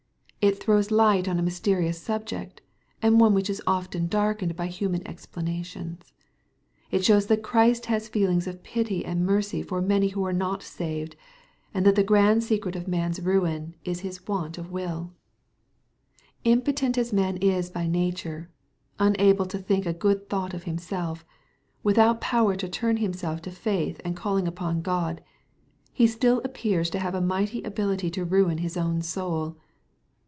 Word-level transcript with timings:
It 0.43 0.57
throws 0.57 0.89
light 0.89 1.27
on 1.27 1.37
a 1.37 1.43
mysterious 1.43 2.01
subject, 2.01 2.61
and 2.99 3.19
one 3.19 3.35
which 3.35 3.47
is 3.47 3.61
often 3.67 4.07
darkened 4.07 4.55
by 4.55 4.65
human 4.65 5.07
explanations. 5.07 6.13
It 6.89 7.05
shows 7.05 7.27
that 7.27 7.43
Christ 7.43 7.85
has 7.85 8.07
feelings 8.09 8.47
of 8.47 8.63
pity 8.63 9.05
and 9.05 9.23
mercy 9.23 9.61
for 9.61 9.83
many 9.83 10.07
who 10.07 10.25
are 10.25 10.33
not 10.33 10.61
saved^ 10.61 11.13
and 11.75 11.85
that 11.85 11.93
the 11.93 12.01
grand 12.03 12.43
secret 12.43 12.75
of 12.75 12.87
man's 12.87 13.21
ruin 13.21 13.75
is 13.85 13.99
his 13.99 14.25
want 14.27 14.57
of 14.57 14.71
wiU. 14.71 15.11
vimpotent 16.43 16.97
as 16.97 17.13
man 17.13 17.37
is 17.37 17.69
by 17.69 17.85
nature,— 17.85 18.49
^unable 18.99 19.47
to 19.47 19.59
thinkagood 19.59 20.27
thought 20.27 20.55
of 20.55 20.63
himself,— 20.63 21.23
without 21.83 22.19
power 22.19 22.55
to 22.55 22.67
turn 22.67 22.97
himself 22.97 23.43
to 23.43 23.51
faith 23.51 24.01
and 24.03 24.15
calling 24.15 24.47
upon 24.47 24.81
God,— 24.81 25.21
[he 25.93 26.07
still 26.07 26.41
appears 26.43 26.89
to 26.89 26.97
have 26.99 27.13
a 27.13 27.21
mighty 27.21 27.61
ability 27.61 28.09
to 28.09 28.25
ruin 28.25 28.57
his 28.57 28.75
own 28.75 29.03
soul. 29.03 29.57